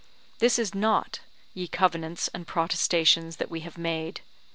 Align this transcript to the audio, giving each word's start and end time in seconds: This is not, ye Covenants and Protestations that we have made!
This 0.39 0.57
is 0.57 0.73
not, 0.73 1.19
ye 1.53 1.67
Covenants 1.67 2.27
and 2.29 2.47
Protestations 2.47 3.35
that 3.35 3.51
we 3.51 3.59
have 3.59 3.77
made! 3.77 4.21